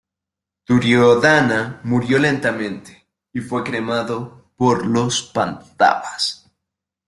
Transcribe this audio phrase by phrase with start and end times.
[0.65, 6.51] Duriodhana murió lentamente, y fue cremado por los Pándavas.